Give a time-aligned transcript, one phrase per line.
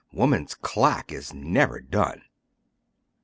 [0.11, 2.23] woman's clack is never done."